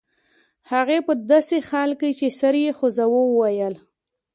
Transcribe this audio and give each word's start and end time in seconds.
هغې 0.71 0.97
په 1.07 1.13
داسې 1.31 1.57
حال 1.67 1.91
کې 1.99 2.09
چې 2.19 2.27
سر 2.39 2.55
یې 2.63 2.71
خوځاوه 2.77 3.21
وویل 3.25 3.75